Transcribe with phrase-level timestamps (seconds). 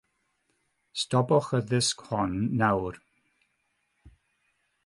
[1.01, 2.95] Stopiwch y ddisg hon nawr.